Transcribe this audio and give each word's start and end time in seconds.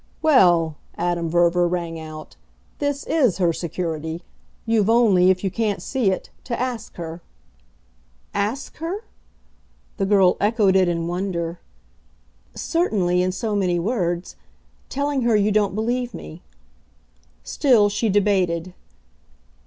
"Well," 0.23 0.77
Adam 0.97 1.29
Verver 1.29 1.67
rang 1.67 1.99
out, 1.99 2.35
"this 2.79 3.03
IS 3.03 3.37
her 3.37 3.53
security. 3.53 4.23
You've 4.65 4.89
only, 4.89 5.29
if 5.29 5.43
you 5.43 5.51
can't 5.51 5.79
see 5.79 6.09
it, 6.09 6.31
to 6.45 6.59
ask 6.59 6.95
her." 6.95 7.21
"'Ask' 8.33 8.77
her?" 8.77 9.03
the 9.97 10.07
girl 10.07 10.37
echoed 10.41 10.75
it 10.75 10.87
in 10.89 11.07
wonder. 11.07 11.59
"Certainly 12.55 13.21
in 13.21 13.31
so 13.31 13.55
many 13.55 13.77
words. 13.77 14.35
Telling 14.89 15.21
her 15.21 15.35
you 15.35 15.51
don't 15.51 15.75
believe 15.75 16.15
me." 16.15 16.41
Still 17.43 17.87
she 17.87 18.09
debated. 18.09 18.73